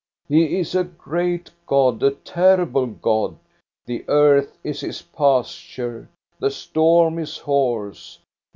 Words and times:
He 0.27 0.57
is 0.57 0.73
a 0.73 0.83
great 0.83 1.51
God, 1.67 2.01
a 2.01 2.09
terrible 2.09 2.87
God. 2.87 3.37
The 3.85 4.03
earth 4.07 4.57
is 4.63 4.81
his 4.81 5.03
pasture. 5.03 6.09
The 6.39 6.49
storm 6.49 7.17
his 7.17 7.37
horse. 7.37 8.17